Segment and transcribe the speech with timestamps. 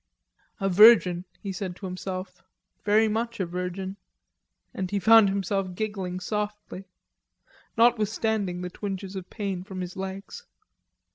[0.59, 2.41] "A virgin," he said to himself,
[2.83, 3.97] "very much a virgin,"
[4.73, 6.85] and he found himself giggling softly,
[7.77, 10.47] notwithstanding the twinges of pain from his legs.